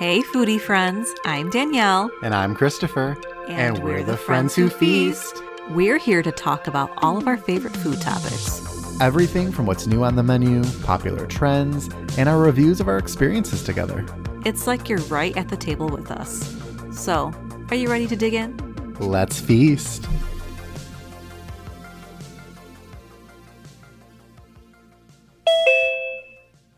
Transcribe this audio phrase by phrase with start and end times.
[0.00, 1.14] Hey, foodie friends.
[1.26, 2.10] I'm Danielle.
[2.22, 3.18] And I'm Christopher.
[3.48, 5.42] And, we're, the friends who feast.
[5.68, 8.98] We're here to talk about all of our favorite food topics.
[8.98, 13.62] Everything from what's new on the menu, popular trends, and our reviews of our experiences
[13.62, 14.06] together.
[14.46, 16.56] It's like you're right at the table with us.
[16.92, 17.30] So,
[17.68, 18.94] are you ready to dig in?
[19.00, 20.08] Let's feast.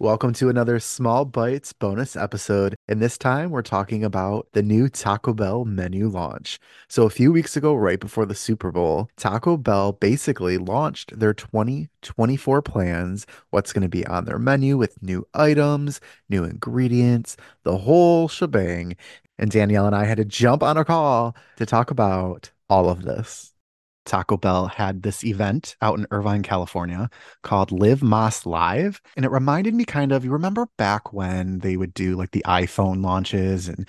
[0.03, 2.75] Welcome to another Small Bites bonus episode.
[2.89, 6.59] And this time we're talking about the new Taco Bell menu launch.
[6.89, 11.33] So, a few weeks ago, right before the Super Bowl, Taco Bell basically launched their
[11.33, 17.79] 2024 plans, what's going to be on their menu with new items, new ingredients, the
[17.79, 18.97] whole shebang.
[19.39, 23.05] And Danielle and I had to jump on a call to talk about all of
[23.05, 23.52] this.
[24.05, 27.09] Taco Bell had this event out in Irvine, California
[27.43, 29.01] called Live Más Live.
[29.17, 32.45] And it reminded me kind of, you remember back when they would do like the
[32.47, 33.89] iPhone launches and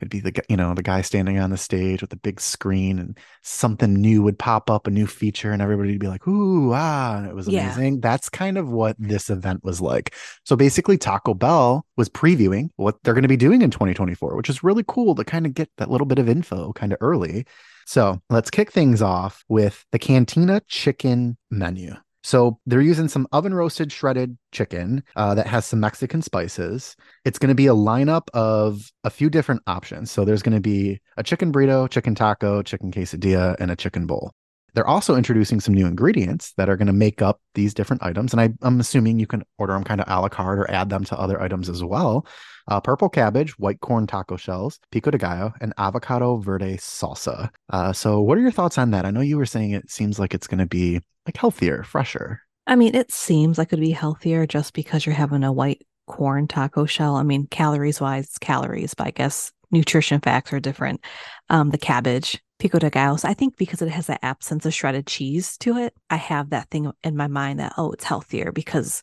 [0.00, 2.98] it'd be the you know the guy standing on the stage with the big screen
[2.98, 6.72] and something new would pop up a new feature and everybody would be like ooh
[6.74, 8.00] ah and it was amazing yeah.
[8.02, 12.96] that's kind of what this event was like so basically taco bell was previewing what
[13.02, 15.70] they're going to be doing in 2024 which is really cool to kind of get
[15.78, 17.46] that little bit of info kind of early
[17.86, 21.94] so let's kick things off with the Cantina chicken menu.
[22.24, 26.96] So they're using some oven roasted shredded chicken uh, that has some Mexican spices.
[27.26, 30.10] It's going to be a lineup of a few different options.
[30.10, 34.06] So there's going to be a chicken burrito, chicken taco, chicken quesadilla, and a chicken
[34.06, 34.32] bowl.
[34.74, 38.32] They're also introducing some new ingredients that are going to make up these different items.
[38.32, 40.90] And I, am assuming you can order them kind of a la carte or add
[40.90, 42.26] them to other items as well.
[42.66, 47.50] Uh, purple cabbage, white corn taco shells, pico de gallo, and avocado verde salsa.
[47.70, 49.04] Uh, so, what are your thoughts on that?
[49.04, 52.40] I know you were saying it seems like it's going to be like healthier, fresher.
[52.66, 56.48] I mean, it seems like it'd be healthier just because you're having a white corn
[56.48, 57.16] taco shell.
[57.16, 61.04] I mean, calories wise, it's calories, but I guess nutrition facts are different.
[61.50, 63.16] Um, the cabbage, pico de gallo.
[63.16, 66.50] So I think because it has that absence of shredded cheese to it, I have
[66.50, 69.02] that thing in my mind that, oh, it's healthier because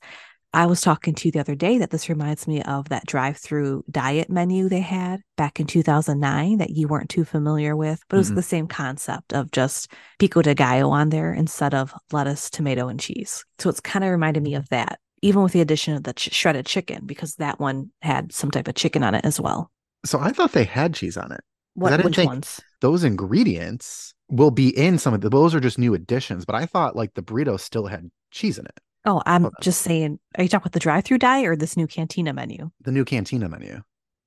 [0.53, 3.37] I was talking to you the other day that this reminds me of that drive
[3.37, 8.17] through diet menu they had back in 2009 that you weren't too familiar with, but
[8.17, 8.35] it was mm-hmm.
[8.35, 12.99] the same concept of just pico de gallo on there instead of lettuce, tomato, and
[12.99, 13.45] cheese.
[13.59, 16.33] So it's kind of reminded me of that, even with the addition of the ch-
[16.33, 19.71] shredded chicken, because that one had some type of chicken on it as well.
[20.05, 21.41] So I thought they had cheese on it.
[21.75, 22.59] What, which ones?
[22.81, 26.65] Those ingredients will be in some of the, those are just new additions, but I
[26.65, 28.79] thought like the burrito still had cheese in it.
[29.05, 30.19] Oh, I'm just saying.
[30.37, 32.69] Are you talking about the drive-through diet or this new cantina menu?
[32.81, 33.81] The new cantina menu.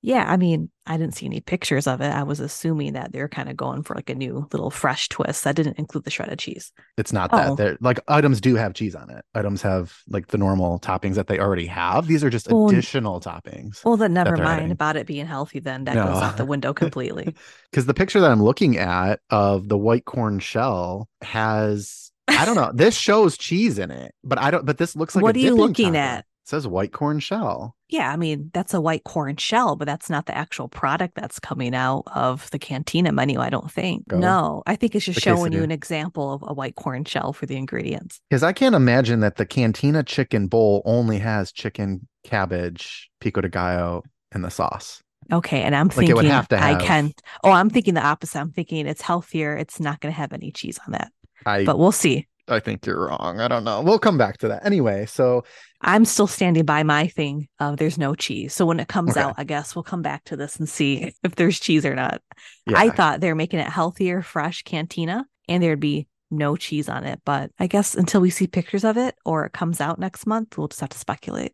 [0.05, 2.11] Yeah, I mean, I didn't see any pictures of it.
[2.11, 5.45] I was assuming that they're kind of going for like a new little fresh twist.
[5.45, 6.75] That didn't include the shredded cheese.
[6.99, 7.37] It's not oh.
[7.39, 7.57] that.
[7.57, 9.25] They're like items do have cheese on it.
[9.35, 12.07] Items have like the normal toppings that they already have.
[12.07, 13.83] These are just well, additional toppings.
[13.83, 14.73] Well, then never mind adding.
[14.73, 15.59] about it being healthy.
[15.59, 16.05] Then that no.
[16.05, 17.35] goes out the window completely.
[17.71, 22.57] Because the picture that I'm looking at of the white corn shell has I don't
[22.57, 22.73] know.
[22.75, 24.67] This shows cheese in it, but I don't.
[24.67, 25.99] But this looks like what are you looking taco.
[25.99, 26.27] at?
[26.45, 27.75] It says white corn shell.
[27.89, 31.39] Yeah, I mean that's a white corn shell, but that's not the actual product that's
[31.41, 33.41] coming out of the cantina menu.
[33.41, 34.09] I don't think.
[34.09, 34.19] Go.
[34.19, 37.33] No, I think it's just the showing you an example of a white corn shell
[37.33, 38.21] for the ingredients.
[38.29, 43.49] Because I can't imagine that the cantina chicken bowl only has chicken, cabbage, pico de
[43.49, 45.03] gallo, and the sauce.
[45.33, 46.63] Okay, and I'm like thinking like have have...
[46.63, 47.15] I can.
[47.43, 48.39] Oh, I'm thinking the opposite.
[48.39, 49.57] I'm thinking it's healthier.
[49.57, 51.11] It's not going to have any cheese on that.
[51.47, 52.27] I, but we'll see.
[52.49, 53.41] I think you're wrong.
[53.41, 53.81] I don't know.
[53.81, 54.67] We'll come back to that.
[54.67, 55.45] Anyway, so
[55.81, 58.53] I'm still standing by my thing of there's no cheese.
[58.53, 59.21] So when it comes okay.
[59.21, 62.21] out, I guess we'll come back to this and see if there's cheese or not.
[62.67, 62.79] Yeah.
[62.79, 67.23] I thought they're making it healthier, fresh cantina, and there'd be no cheese on it.
[67.25, 70.59] But I guess until we see pictures of it or it comes out next month,
[70.59, 71.53] we'll just have to speculate.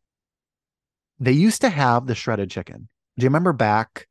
[1.21, 2.89] They used to have the shredded chicken.
[3.17, 4.09] Do you remember back?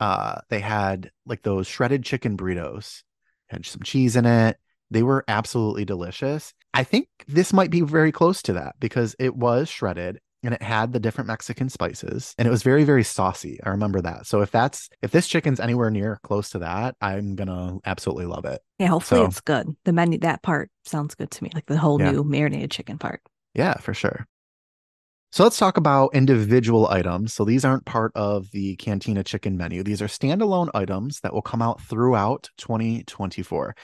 [0.00, 3.02] Uh, they had like those shredded chicken burritos,
[3.48, 4.58] had some cheese in it
[4.92, 6.52] they were absolutely delicious.
[6.74, 10.62] I think this might be very close to that because it was shredded and it
[10.62, 13.60] had the different Mexican spices and it was very, very saucy.
[13.64, 14.26] I remember that.
[14.26, 18.44] So if that's if this chicken's anywhere near close to that, I'm gonna absolutely love
[18.44, 18.60] it.
[18.78, 19.68] Yeah, hopefully so, it's good.
[19.84, 22.10] The menu that part sounds good to me, like the whole yeah.
[22.10, 23.20] new marinated chicken part.
[23.54, 24.26] Yeah, for sure.
[25.30, 27.32] So let's talk about individual items.
[27.32, 29.82] So these aren't part of the Cantina chicken menu.
[29.82, 33.74] These are standalone items that will come out throughout 2024.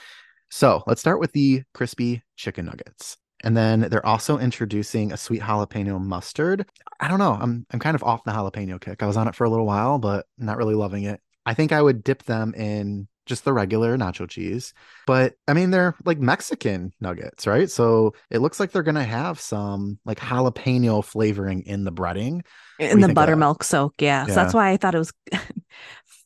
[0.51, 3.17] So let's start with the crispy chicken nuggets.
[3.45, 6.69] And then they're also introducing a sweet jalapeno mustard.
[6.99, 7.39] I don't know.
[7.41, 9.03] I'm I'm kind of off the jalapeno kick.
[9.03, 11.21] I was on it for a little while, but not really loving it.
[11.47, 14.75] I think I would dip them in just the regular nacho cheese.
[15.07, 17.71] But I mean, they're like Mexican nuggets, right?
[17.71, 22.41] So it looks like they're gonna have some like jalapeno flavoring in the breading.
[22.81, 23.95] in the buttermilk soak.
[24.01, 24.27] Yeah.
[24.27, 24.27] yeah.
[24.27, 25.13] So that's why I thought it was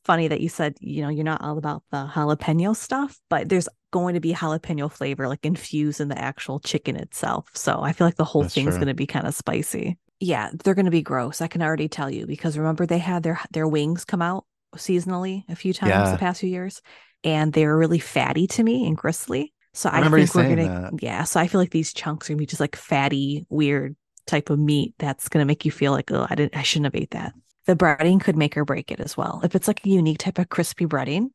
[0.05, 3.67] funny that you said, you know, you're not all about the jalapeno stuff, but there's
[3.93, 7.49] going to be jalapeno flavor like infused in the actual chicken itself.
[7.53, 9.97] So I feel like the whole that's thing's going to be kind of spicy.
[10.19, 11.41] Yeah, they're going to be gross.
[11.41, 14.45] I can already tell you because remember they had their their wings come out
[14.75, 16.11] seasonally a few times yeah.
[16.11, 16.81] the past few years,
[17.23, 19.53] and they were really fatty to me and gristly.
[19.73, 21.03] So I, I think we're gonna, that.
[21.03, 21.23] yeah.
[21.23, 23.95] So I feel like these chunks are gonna be just like fatty, weird
[24.25, 27.01] type of meat that's gonna make you feel like, oh, I didn't, I shouldn't have
[27.01, 27.33] ate that.
[27.65, 29.41] The breading could make or break it as well.
[29.43, 31.29] If it's like a unique type of crispy breading,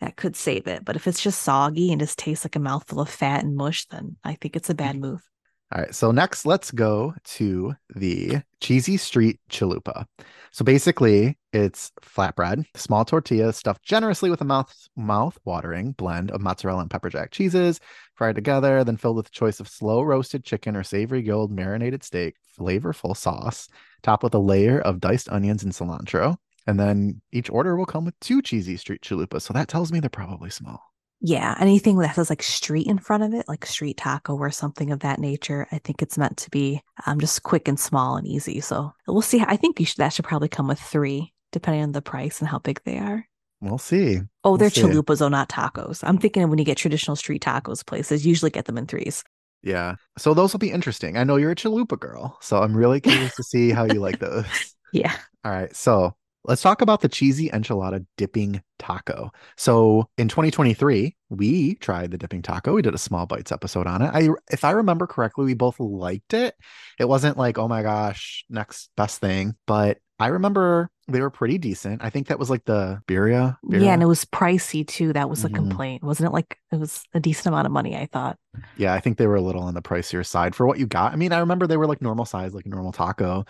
[0.00, 0.84] that could save it.
[0.84, 3.86] But if it's just soggy and just tastes like a mouthful of fat and mush,
[3.86, 4.86] then I think it's a mm-hmm.
[4.86, 5.22] bad move.
[5.72, 5.92] All right.
[5.92, 10.06] So next, let's go to the Cheesy Street Chalupa.
[10.52, 16.40] So basically, it's flatbread, small tortilla stuffed generously with a mouth mouth watering blend of
[16.40, 17.80] mozzarella and pepper jack cheeses,
[18.14, 22.04] fried together, then filled with a choice of slow roasted chicken or savory grilled marinated
[22.04, 23.68] steak, flavorful sauce,
[24.02, 26.36] topped with a layer of diced onions and cilantro.
[26.66, 29.42] And then each order will come with two cheesy street chalupas.
[29.42, 30.82] So that tells me they're probably small.
[31.20, 34.90] Yeah, anything that has like street in front of it, like street taco or something
[34.90, 38.26] of that nature, I think it's meant to be um, just quick and small and
[38.26, 38.60] easy.
[38.60, 39.42] So we'll see.
[39.46, 42.58] I think should, that should probably come with three, depending on the price and how
[42.58, 43.26] big they are.
[43.62, 44.20] We'll see.
[44.44, 44.82] Oh, we'll they're see.
[44.82, 46.00] chalupas, oh, not tacos.
[46.06, 49.24] I'm thinking when you get traditional street tacos places, usually get them in threes.
[49.62, 49.94] Yeah.
[50.18, 51.16] So those will be interesting.
[51.16, 54.18] I know you're a chalupa girl, so I'm really curious to see how you like
[54.20, 54.44] those.
[54.92, 55.16] Yeah.
[55.44, 55.74] All right.
[55.74, 56.14] So
[56.46, 59.32] Let's talk about the cheesy enchilada dipping taco.
[59.56, 62.74] So in 2023, we tried the dipping taco.
[62.74, 64.10] We did a small bites episode on it.
[64.14, 66.54] I if I remember correctly, we both liked it.
[67.00, 71.58] It wasn't like, oh my gosh, next best thing, but I remember they were pretty
[71.58, 72.02] decent.
[72.02, 73.58] I think that was like the birria.
[73.64, 73.84] birria.
[73.84, 75.12] Yeah, and it was pricey too.
[75.12, 75.56] That was a mm-hmm.
[75.56, 76.32] complaint, wasn't it?
[76.32, 77.96] Like it was a decent amount of money.
[77.96, 78.38] I thought.
[78.76, 81.12] Yeah, I think they were a little on the pricier side for what you got.
[81.12, 83.44] I mean, I remember they were like normal size, like a normal taco.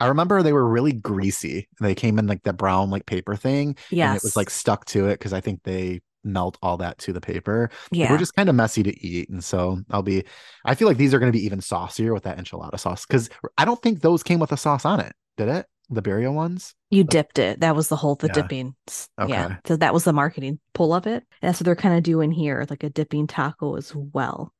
[0.00, 1.68] I remember they were really greasy.
[1.80, 3.76] They came in like that brown like paper thing.
[3.90, 4.08] Yeah.
[4.08, 7.12] And it was like stuck to it because I think they melt all that to
[7.12, 7.70] the paper.
[7.90, 8.06] Yeah.
[8.06, 9.28] They were just kind of messy to eat.
[9.28, 10.24] And so I'll be
[10.64, 13.04] I feel like these are gonna be even saucier with that enchilada sauce.
[13.04, 15.66] Cause I don't think those came with a sauce on it, did it?
[15.90, 16.74] The birria ones?
[16.90, 17.60] You dipped it.
[17.60, 18.32] That was the whole the yeah.
[18.32, 18.74] dipping.
[19.20, 19.32] Okay.
[19.32, 19.56] Yeah.
[19.66, 21.24] So that was the marketing pull of it.
[21.42, 24.54] And that's what they're kind of doing here, like a dipping taco as well.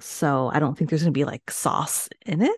[0.00, 2.56] So I don't think there's gonna be like sauce in it.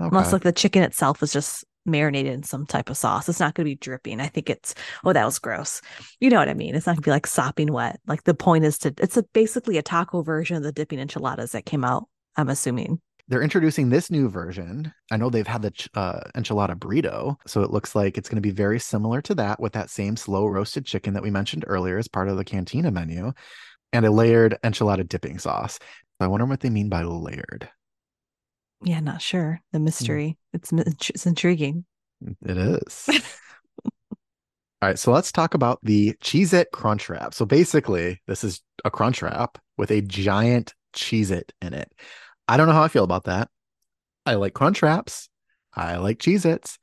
[0.00, 0.08] Okay.
[0.08, 3.28] Unless like the chicken itself is just marinated in some type of sauce.
[3.28, 4.20] It's not going to be dripping.
[4.20, 5.80] I think it's, oh, that was gross.
[6.20, 6.74] You know what I mean?
[6.74, 8.00] It's not going to be like sopping wet.
[8.06, 11.52] Like the point is to, it's a, basically a taco version of the dipping enchiladas
[11.52, 13.00] that came out, I'm assuming.
[13.28, 14.92] They're introducing this new version.
[15.12, 18.42] I know they've had the uh, enchilada burrito, so it looks like it's going to
[18.42, 21.96] be very similar to that with that same slow roasted chicken that we mentioned earlier
[21.96, 23.32] as part of the cantina menu
[23.92, 25.78] and a layered enchilada dipping sauce.
[26.18, 27.68] I wonder what they mean by layered
[28.82, 29.60] yeah, not sure.
[29.72, 29.84] The hmm.
[29.84, 30.38] mystery.
[30.52, 31.84] It's it's intriguing.
[32.44, 33.08] It is.
[34.82, 37.34] All right, so let's talk about the Cheez It Crunch Wrap.
[37.34, 41.92] So basically, this is a crunch wrap with a giant Cheez It in it.
[42.48, 43.50] I don't know how I feel about that.
[44.24, 45.28] I like crunch wraps.
[45.74, 46.78] I like Cheez Its.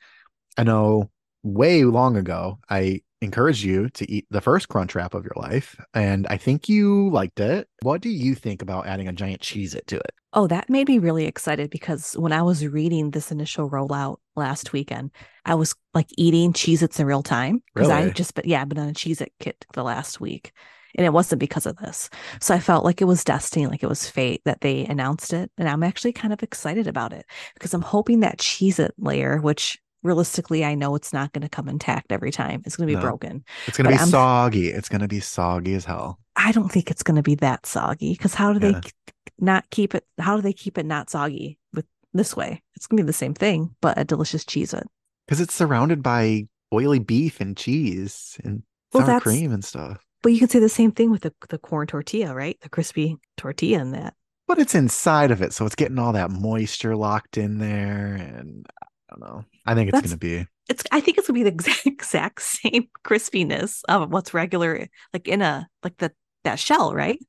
[0.58, 1.10] I know
[1.44, 5.76] way long ago, I encourage you to eat the first crunch wrap of your life.
[5.94, 7.68] And I think you liked it.
[7.82, 10.12] What do you think about adding a giant Cheez It to it?
[10.34, 14.74] Oh, that made me really excited because when I was reading this initial rollout last
[14.74, 15.12] weekend,
[15.46, 17.64] I was like eating Cheez Its in real time.
[17.74, 18.04] Because really?
[18.04, 20.52] I just, but yeah, I've been on a Cheez It kit the last week.
[20.96, 22.10] And it wasn't because of this.
[22.42, 25.52] So I felt like it was destiny, like it was fate that they announced it.
[25.58, 29.40] And I'm actually kind of excited about it because I'm hoping that Cheez It layer,
[29.40, 32.64] which realistically, I know it's not going to come intact every time.
[32.66, 33.02] It's going to be no.
[33.02, 33.44] broken.
[33.68, 34.70] It's going to be I'm, soggy.
[34.70, 36.20] It's going to be soggy as hell.
[36.36, 38.80] I don't think it's going to be that soggy because how do yeah.
[38.82, 38.90] they
[39.38, 40.06] not keep it?
[40.18, 42.64] How do they keep it not soggy with this way?
[42.76, 44.88] It's going to be the same thing, but a delicious Cheez It.
[45.28, 50.04] Because it's surrounded by oily beef and cheese and well, sour cream and stuff.
[50.24, 52.58] But you can say the same thing with the, the corn tortilla, right?
[52.62, 54.14] The crispy tortilla in that.
[54.48, 58.66] But it's inside of it, so it's getting all that moisture locked in there, and
[59.10, 59.46] I don't know.
[59.66, 60.46] I think it's going to be.
[60.70, 60.84] It's.
[60.92, 65.28] I think it's going to be the exact, exact same crispiness of what's regular, like
[65.28, 66.12] in a like the
[66.44, 67.20] that shell, right?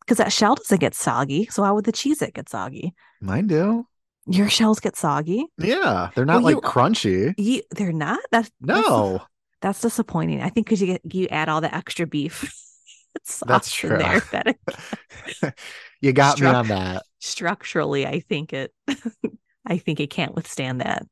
[0.00, 1.46] Because that shell doesn't get soggy.
[1.50, 2.94] So why would the Cheez It get soggy?
[3.20, 3.86] Mine do.
[4.26, 5.46] Your shells get soggy.
[5.58, 7.34] Yeah, they're not well, like you, crunchy.
[7.36, 8.20] You, they're not.
[8.30, 9.12] That's no.
[9.12, 9.24] That's,
[9.60, 10.42] that's disappointing.
[10.42, 12.52] I think because you get you add all the extra beef.
[13.46, 13.96] that's true.
[13.98, 14.56] There, that
[16.00, 17.04] you got me on that.
[17.18, 18.72] Structurally, I think it.
[19.70, 21.06] I think it can't withstand that.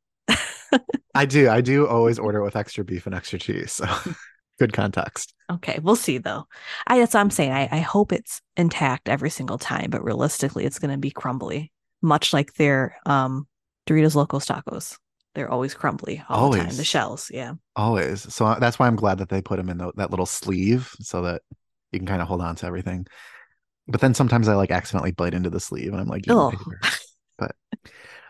[1.15, 1.49] I do.
[1.49, 3.73] I do always order with extra beef and extra cheese.
[3.73, 3.87] So
[4.59, 5.33] good context.
[5.51, 6.45] Okay, we'll see though.
[6.87, 7.53] I that's what I'm saying.
[7.53, 11.73] I, I hope it's intact every single time, but realistically, it's going to be crumbly,
[12.03, 13.47] much like their um
[13.87, 14.99] Doritos Locos Tacos.
[15.35, 16.63] They're always crumbly all always.
[16.63, 16.77] the time.
[16.77, 18.33] The shells, yeah, always.
[18.35, 20.91] So uh, that's why I'm glad that they put them in the, that little sleeve
[21.01, 21.43] so that
[21.93, 23.07] you can kind of hold on to everything.
[23.87, 26.53] But then sometimes I like accidentally bite into the sleeve, and I'm like, oh.
[27.39, 27.55] but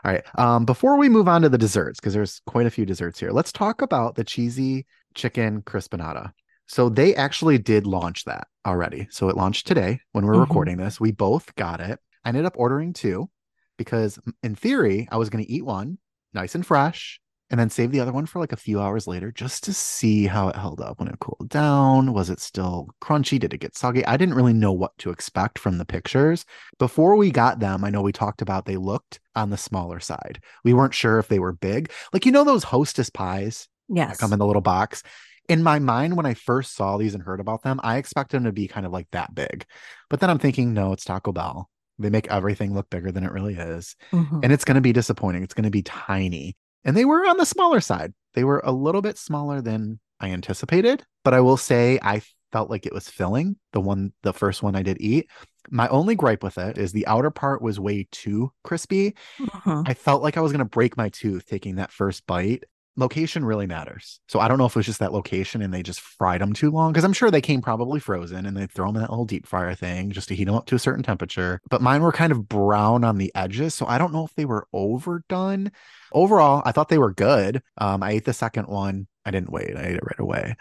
[0.04, 0.24] all right.
[0.38, 3.30] Um, before we move on to the desserts, because there's quite a few desserts here,
[3.30, 6.32] let's talk about the cheesy chicken crispinata.
[6.66, 9.08] So they actually did launch that already.
[9.10, 10.42] So it launched today when we are mm-hmm.
[10.42, 11.00] recording this.
[11.00, 11.98] We both got it.
[12.24, 13.30] I ended up ordering two
[13.78, 15.98] because in theory, I was going to eat one
[16.34, 19.32] nice and fresh and then save the other one for like a few hours later
[19.32, 22.12] just to see how it held up when it cooled down.
[22.12, 23.38] Was it still crunchy?
[23.38, 24.04] Did it get soggy?
[24.04, 26.44] I didn't really know what to expect from the pictures.
[26.78, 30.40] Before we got them, I know we talked about they looked on the smaller side.
[30.64, 31.90] We weren't sure if they were big.
[32.12, 34.10] Like, you know, those hostess pies yes.
[34.10, 35.02] that come in the little box?
[35.48, 38.44] In my mind, when I first saw these and heard about them, I expected them
[38.44, 39.64] to be kind of like that big.
[40.10, 41.70] But then I'm thinking, no, it's Taco Bell.
[41.98, 43.96] They make everything look bigger than it really is.
[44.12, 44.40] Mm-hmm.
[44.42, 45.42] And it's going to be disappointing.
[45.42, 46.54] It's going to be tiny
[46.84, 48.12] and they were on the smaller side.
[48.34, 52.70] They were a little bit smaller than I anticipated, but I will say I felt
[52.70, 53.56] like it was filling.
[53.72, 55.28] The one, the first one I did eat.
[55.70, 59.14] My only gripe with it is the outer part was way too crispy.
[59.40, 59.82] Uh-huh.
[59.86, 62.64] I felt like I was going to break my tooth taking that first bite
[62.98, 64.20] location really matters.
[64.28, 66.52] So I don't know if it was just that location and they just fried them
[66.52, 69.10] too long because I'm sure they came probably frozen and they throw them in that
[69.10, 71.60] little deep fryer thing just to heat them up to a certain temperature.
[71.70, 74.44] But mine were kind of brown on the edges, so I don't know if they
[74.44, 75.70] were overdone.
[76.12, 77.62] Overall, I thought they were good.
[77.78, 79.06] Um, I ate the second one.
[79.24, 79.76] I didn't wait.
[79.76, 80.56] I ate it right away,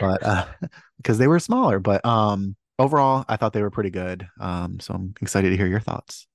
[0.00, 0.46] but uh,
[0.96, 1.80] because they were smaller.
[1.80, 4.26] But um, overall, I thought they were pretty good.
[4.40, 6.26] Um, so I'm excited to hear your thoughts.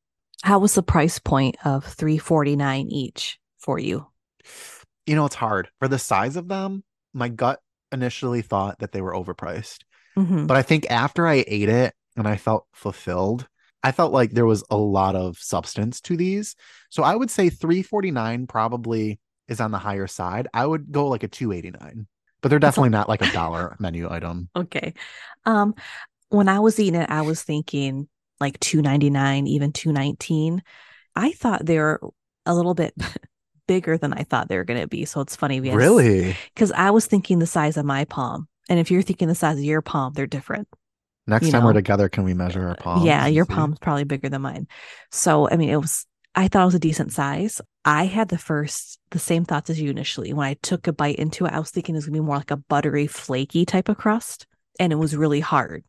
[0.44, 4.06] How was the price point of 349 each for you?
[5.10, 6.84] You know, it's hard for the size of them.
[7.14, 7.60] My gut
[7.92, 9.80] initially thought that they were overpriced.
[10.16, 10.46] Mm-hmm.
[10.46, 13.48] But I think after I ate it and I felt fulfilled,
[13.82, 16.56] I felt like there was a lot of substance to these.
[16.92, 20.48] So I would say 349 probably is on the higher side.
[20.54, 22.06] I would go like a 289.
[22.42, 24.50] But they're definitely not like a dollar menu item.
[24.56, 24.94] Okay.
[25.46, 25.74] Um
[26.30, 28.08] when I was eating it, I was thinking
[28.40, 30.62] like 299, even 219.
[31.16, 32.00] I thought they were
[32.46, 32.94] a little bit
[33.70, 35.06] bigger than I thought they were going to be.
[35.06, 35.60] So it's funny.
[35.60, 36.36] Because, really?
[36.56, 38.48] Because I was thinking the size of my palm.
[38.68, 40.68] And if you're thinking the size of your palm, they're different.
[41.28, 41.68] Next you time know?
[41.68, 43.06] we're together, can we measure our palms?
[43.06, 43.54] Yeah, your see?
[43.54, 44.68] palm's probably bigger than mine.
[45.12, 47.62] So, I mean, it was, I thought it was a decent size.
[47.86, 50.34] I had the first, the same thoughts as you initially.
[50.34, 52.26] When I took a bite into it, I was thinking it was going to be
[52.26, 54.48] more like a buttery, flaky type of crust.
[54.80, 55.84] And it was really hard.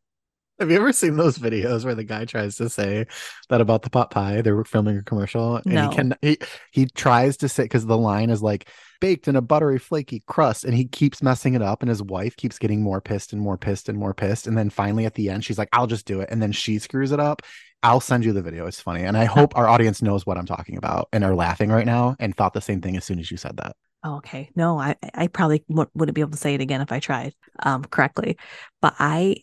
[0.61, 3.07] Have you ever seen those videos where the guy tries to say
[3.49, 4.43] that about the pot pie?
[4.43, 5.83] They're filming a commercial, and no.
[5.83, 6.39] he can he
[6.71, 8.69] he tries to say because the line is like
[9.01, 12.37] baked in a buttery, flaky crust, and he keeps messing it up, and his wife
[12.37, 15.31] keeps getting more pissed and more pissed and more pissed, and then finally at the
[15.31, 17.41] end she's like, "I'll just do it," and then she screws it up.
[17.83, 18.67] I'll send you the video.
[18.67, 21.71] It's funny, and I hope our audience knows what I'm talking about and are laughing
[21.71, 23.77] right now and thought the same thing as soon as you said that.
[24.03, 24.51] Oh, okay.
[24.55, 27.35] No, I I probably w- wouldn't be able to say it again if I tried
[27.63, 28.37] um correctly,
[28.81, 29.37] but I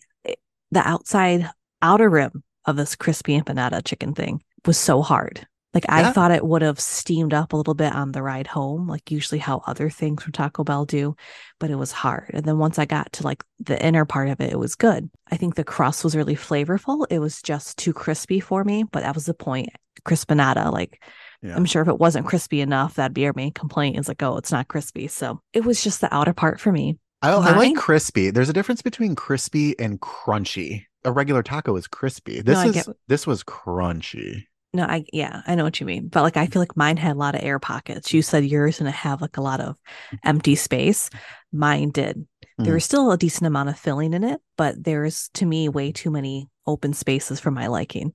[0.71, 1.49] the outside
[1.81, 5.47] outer rim of this crispy empanada chicken thing was so hard.
[5.73, 6.09] Like yeah.
[6.09, 9.11] I thought it would have steamed up a little bit on the ride home, like
[9.11, 11.15] usually how other things from Taco Bell do,
[11.59, 12.31] but it was hard.
[12.33, 15.09] And then once I got to like the inner part of it, it was good.
[15.29, 17.05] I think the crust was really flavorful.
[17.09, 19.69] It was just too crispy for me, but that was the point.
[20.05, 21.03] Crispinata, like
[21.41, 21.55] yeah.
[21.55, 24.37] I'm sure if it wasn't crispy enough, that'd be our main complaint is like, oh,
[24.37, 25.07] it's not crispy.
[25.07, 26.97] So it was just the outer part for me.
[27.21, 28.29] I, I like crispy.
[28.29, 30.83] There's a difference between crispy and crunchy.
[31.03, 32.41] A regular taco is crispy.
[32.41, 32.87] This no, is get...
[33.07, 34.43] this was crunchy.
[34.73, 36.09] No, I yeah, I know what you mean.
[36.09, 38.13] But like I feel like mine had a lot of air pockets.
[38.13, 39.77] You said yours gonna have like a lot of
[40.23, 41.09] empty space.
[41.51, 42.27] Mine did.
[42.57, 42.75] There mm.
[42.75, 46.09] was still a decent amount of filling in it, but there's to me way too
[46.09, 48.13] many open spaces for my liking.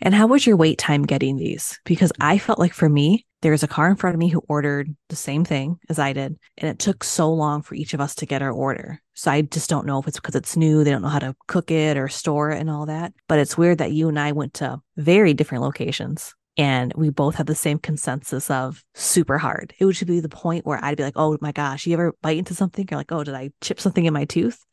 [0.00, 1.78] And how was your wait time getting these?
[1.84, 4.42] Because I felt like for me, there was a car in front of me who
[4.48, 8.00] ordered the same thing as I did, and it took so long for each of
[8.00, 9.00] us to get our order.
[9.14, 11.34] So I just don't know if it's because it's new, they don't know how to
[11.46, 13.12] cook it or store it and all that.
[13.28, 17.36] But it's weird that you and I went to very different locations and we both
[17.36, 19.72] had the same consensus of super hard.
[19.78, 22.12] It would just be the point where I'd be like, "Oh my gosh, you ever
[22.20, 22.86] bite into something?
[22.90, 24.66] You're like, oh, did I chip something in my tooth?"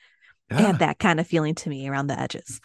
[0.52, 0.58] Yeah.
[0.60, 2.60] had that kind of feeling to me around the edges.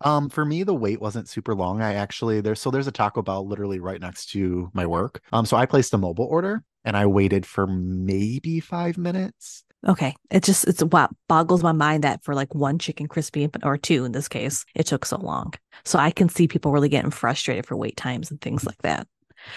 [0.00, 1.82] Um, for me, the wait wasn't super long.
[1.82, 5.20] I actually there's so there's a Taco Bell literally right next to my work.
[5.32, 9.63] Um, so I placed a mobile order and I waited for maybe five minutes.
[9.86, 13.76] Okay, it just it's what boggles my mind that for like one chicken crispy or
[13.76, 15.52] two in this case, it took so long.
[15.84, 19.06] So I can see people really getting frustrated for wait times and things like that.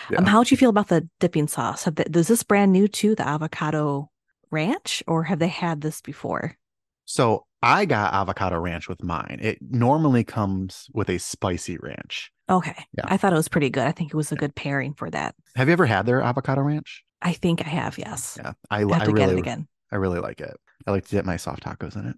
[0.09, 0.17] Yeah.
[0.17, 1.85] Um, how would you feel about the dipping sauce?
[1.85, 4.09] Have they, is this brand new to the avocado
[4.51, 6.57] ranch, or have they had this before?
[7.05, 9.39] So I got avocado ranch with mine.
[9.41, 12.31] It normally comes with a spicy ranch.
[12.49, 12.75] Okay.
[12.97, 13.05] Yeah.
[13.05, 13.85] I thought it was pretty good.
[13.85, 15.35] I think it was a good pairing for that.
[15.55, 17.03] Have you ever had their avocado ranch?
[17.21, 18.37] I think I have, yes.
[18.41, 19.67] Yeah, I, I have I to get it again.
[19.91, 20.55] I really like it.
[20.85, 22.15] I like to dip my soft tacos in it.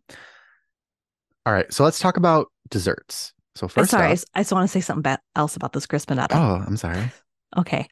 [1.46, 3.34] All right, so let's talk about desserts.
[3.56, 5.74] So I'm first sorry, I up, s- I just want to say something else about
[5.74, 6.28] this crispinata.
[6.32, 7.12] oh, I'm sorry.
[7.58, 7.88] Okay.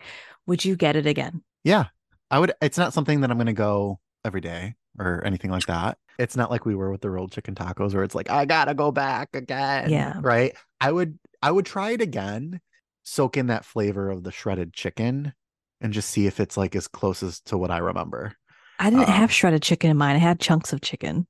[0.45, 1.41] Would you get it again?
[1.63, 1.85] Yeah,
[2.29, 2.53] I would.
[2.61, 5.97] It's not something that I'm going to go every day or anything like that.
[6.19, 8.75] It's not like we were with the rolled chicken tacos where it's like I gotta
[8.75, 9.89] go back again.
[9.89, 10.13] Yeah.
[10.21, 10.55] right.
[10.79, 11.17] I would.
[11.41, 12.61] I would try it again,
[13.01, 15.33] soak in that flavor of the shredded chicken,
[15.81, 18.33] and just see if it's like as close as to what I remember.
[18.79, 20.15] I didn't Um, have shredded chicken in mine.
[20.15, 21.27] I had chunks of chicken.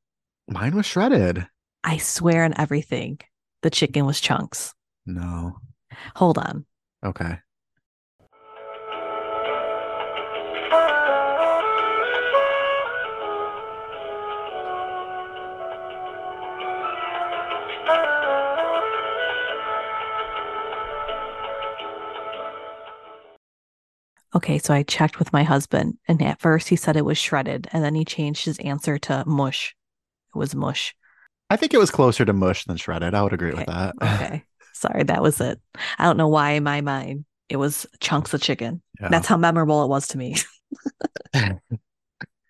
[0.48, 1.48] Mine was shredded.
[1.84, 3.20] I swear on everything,
[3.62, 4.74] the chicken was chunks.
[5.06, 5.60] No.
[6.16, 6.66] Hold on.
[7.06, 7.40] Okay.
[24.48, 27.68] Okay, so I checked with my husband, and at first he said it was shredded,
[27.74, 29.76] and then he changed his answer to mush.
[30.34, 30.96] It was mush.
[31.50, 33.14] I think it was closer to mush than shredded.
[33.14, 33.96] I would agree with that.
[34.02, 34.46] Okay.
[34.72, 35.60] Sorry, that was it.
[36.00, 38.82] I don't know why in my mind it was chunks of chicken.
[39.02, 39.10] Yeah.
[39.10, 40.38] That's how memorable it was to me.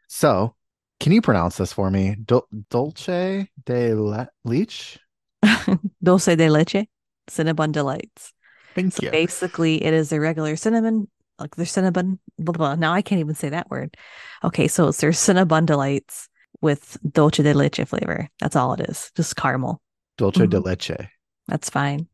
[0.08, 0.54] so,
[1.00, 2.16] can you pronounce this for me?
[2.24, 5.00] Dul- Dulce de le- leche?
[6.04, 6.86] Dulce de leche,
[7.28, 8.34] Cinnabon delights.
[8.76, 9.10] Thank So you.
[9.10, 11.08] basically, it is a regular cinnamon,
[11.40, 12.20] like their cinnamon.
[12.38, 12.76] Blah, blah, blah.
[12.76, 13.96] Now I can't even say that word.
[14.44, 16.30] Okay, so it's their cinnabon delights
[16.62, 18.30] with dulce de leche flavor.
[18.40, 19.82] That's all it is, just caramel.
[20.18, 20.66] Dulce de Mhm.
[20.66, 21.10] leche.
[21.48, 22.08] That's fine.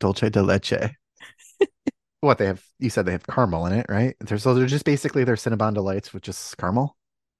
[0.00, 0.90] Dulce de leche.
[2.20, 2.62] what they have?
[2.78, 4.16] You said they have caramel in it, right?
[4.20, 6.96] They're, so they're just basically their Cinnabon delights with just caramel.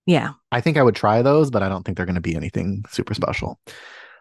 [0.06, 0.32] Yeah.
[0.50, 2.84] I think I would try those, but I don't think they're going to be anything
[2.88, 3.60] super special.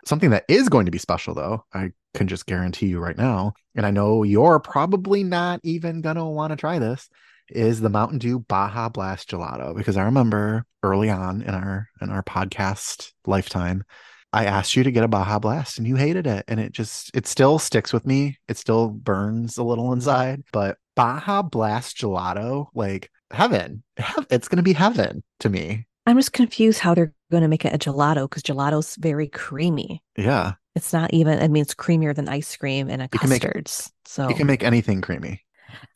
[0.08, 3.52] Something that is going to be special, though, I can just guarantee you right now,
[3.76, 7.10] and I know you're probably not even going to want to try this,
[7.50, 9.76] is the Mountain Dew Baja Blast Gelato.
[9.76, 13.84] Because I remember early on in our in our podcast lifetime,
[14.32, 17.12] I asked you to get a Baja Blast, and you hated it, and it just
[17.14, 18.38] it still sticks with me.
[18.48, 23.84] It still burns a little inside, but Baja Blast Gelato, like heaven,
[24.30, 25.86] it's going to be heaven to me.
[26.06, 30.02] I'm just confused how they're going to make it a gelato because gelato's very creamy.
[30.18, 30.54] Yeah.
[30.76, 33.92] It's not even, I mean, it's creamier than ice cream and a You custards.
[34.06, 35.44] so You can make anything creamy.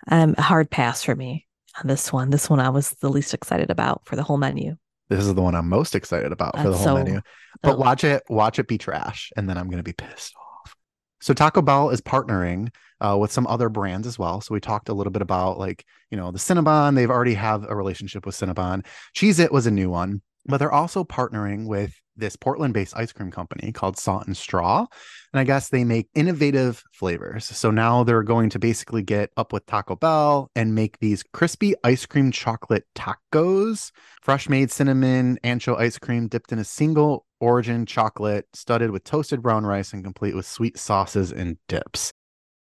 [0.09, 1.47] um, a hard pass for me
[1.79, 2.29] on this one.
[2.29, 4.75] This one I was the least excited about for the whole menu.
[5.09, 7.21] This is the one I'm most excited about for the whole so- menu.
[7.61, 7.77] But oh.
[7.77, 10.75] watch it, watch it be trash, and then I'm gonna be pissed off.
[11.19, 12.69] So Taco Bell is partnering
[13.01, 14.41] uh, with some other brands as well.
[14.41, 16.95] So we talked a little bit about like you know the Cinnabon.
[16.95, 18.85] They've already have a relationship with Cinnabon.
[19.15, 23.31] Cheez It was a new one, but they're also partnering with this Portland-based ice cream
[23.31, 24.85] company called Salt and Straw.
[25.33, 27.45] And I guess they make innovative flavors.
[27.45, 31.73] So now they're going to basically get up with Taco Bell and make these crispy
[31.83, 37.85] ice cream chocolate tacos, fresh made cinnamon ancho ice cream dipped in a single origin
[37.85, 42.11] chocolate, studded with toasted brown rice and complete with sweet sauces and dips.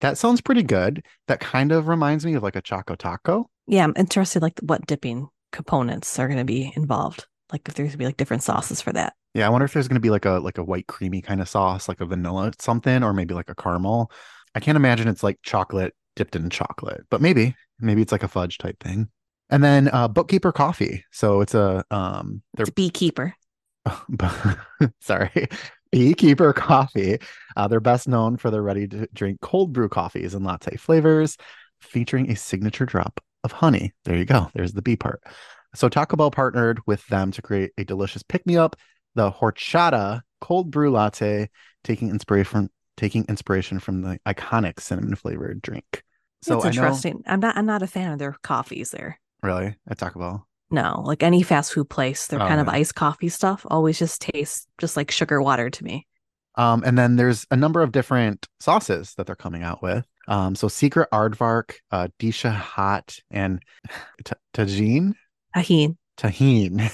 [0.01, 1.05] That sounds pretty good.
[1.29, 3.51] That kind of reminds me of like a Choco Taco.
[3.67, 7.27] Yeah, I'm interested like what dipping components are going to be involved.
[7.53, 9.15] Like if there's to be like different sauces for that.
[9.35, 11.49] Yeah, I wonder if there's to be like a like a white creamy kind of
[11.49, 14.11] sauce, like a vanilla something, or maybe like a caramel.
[14.55, 18.29] I can't imagine it's like chocolate dipped in chocolate, but maybe maybe it's like a
[18.29, 19.09] fudge type thing.
[19.51, 21.05] And then uh, Bookkeeper Coffee.
[21.13, 23.35] So it's a um, they're It's beekeeper.
[25.01, 25.49] sorry,
[25.91, 27.19] Beekeeper Coffee.
[27.57, 31.37] Uh, they're best known for their ready to drink cold brew coffees and latte flavors,
[31.81, 33.93] featuring a signature drop of honey.
[34.05, 34.51] There you go.
[34.55, 35.23] There's the B part.
[35.75, 38.77] So Taco Bell partnered with them to create a delicious pick me up,
[39.15, 41.49] the horchata cold brew latte,
[41.85, 46.03] taking inspiration from taking inspiration from the iconic cinnamon flavored drink.
[46.43, 47.23] So That's I know, interesting.
[47.27, 47.57] I'm not.
[47.57, 49.19] I'm not a fan of their coffees there.
[49.43, 50.47] really, at Taco Bell.
[50.71, 54.23] No, like any fast food place, their Oh, kind of iced coffee stuff always just
[54.23, 56.07] tastes just like sugar water to me.
[56.57, 60.07] Um, and then there's a number of different sauces that they're coming out with.
[60.29, 63.61] Um, so Secret Aardvark, uh, Disha Hot, and
[64.25, 65.15] t- Tajin,
[65.55, 65.97] Tahine.
[66.17, 66.91] Tahine.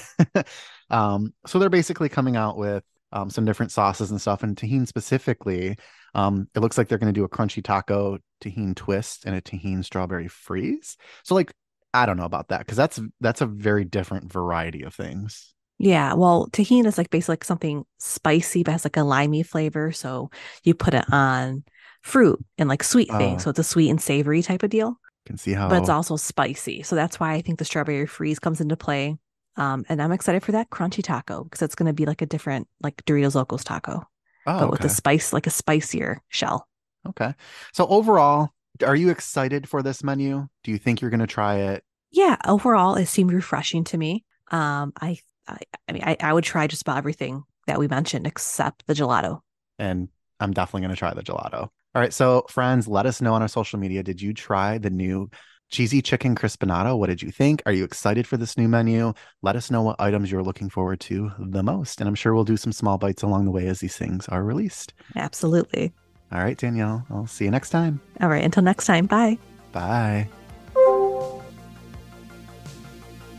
[0.89, 4.43] um, so they're basically coming out with um, some different sauces and stuff.
[4.43, 5.77] And Tahine specifically,
[6.15, 9.41] um, it looks like they're going to do a crunchy taco Tahine twist and a
[9.41, 10.97] Tahine strawberry freeze.
[11.23, 11.53] So like,
[11.93, 15.53] I don't know about that because that's that's a very different variety of things.
[15.79, 19.91] Yeah, well, tahine is like basically like something spicy, but has like a limey flavor.
[19.91, 20.29] So
[20.63, 21.63] you put it on
[22.01, 23.17] fruit and like sweet Oh.
[23.17, 23.43] things.
[23.43, 26.15] So it's a sweet and savory type of deal, can see how but it's also
[26.15, 26.83] spicy.
[26.83, 29.17] So that's why I think the strawberry freeze comes into play.
[29.57, 32.25] Um, and I'm excited for that crunchy taco because it's going to be like a
[32.25, 34.07] different, like Doritos Locos taco,
[34.45, 36.67] Oh, but with a spice, like a spicier shell.
[37.07, 37.33] Okay.
[37.73, 38.49] So overall,
[38.85, 40.47] are you excited for this menu?
[40.63, 41.83] Do you think you're going to try it?
[42.11, 44.25] Yeah, overall, it seemed refreshing to me.
[44.51, 48.25] Um, I, I, I mean, I, I would try just about everything that we mentioned
[48.25, 49.41] except the gelato.
[49.77, 51.69] And I'm definitely going to try the gelato.
[51.95, 52.13] All right.
[52.13, 54.03] So, friends, let us know on our social media.
[54.03, 55.29] Did you try the new
[55.69, 56.97] cheesy chicken crispinato?
[56.97, 57.63] What did you think?
[57.65, 59.13] Are you excited for this new menu?
[59.41, 61.99] Let us know what items you're looking forward to the most.
[61.99, 64.43] And I'm sure we'll do some small bites along the way as these things are
[64.43, 64.93] released.
[65.15, 65.91] Absolutely.
[66.31, 67.99] All right, Danielle, I'll see you next time.
[68.21, 68.43] All right.
[68.43, 69.07] Until next time.
[69.07, 69.39] Bye.
[69.71, 70.27] Bye.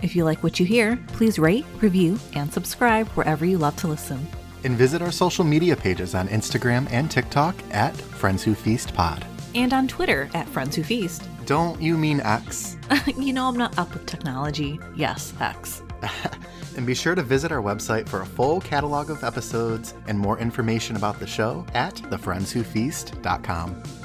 [0.02, 3.86] If you like what you hear, please rate, review, and subscribe wherever you love to
[3.86, 4.26] listen.
[4.64, 9.24] And visit our social media pages on Instagram and TikTok at Friends Who Feast Pod.
[9.54, 11.28] And on Twitter at Friends Who Feast.
[11.46, 12.76] Don't you mean X?
[13.18, 14.78] you know, I'm not up with technology.
[14.94, 15.82] Yes, X.
[16.76, 20.38] and be sure to visit our website for a full catalog of episodes and more
[20.38, 23.99] information about the show at thefriendswhofeast.com.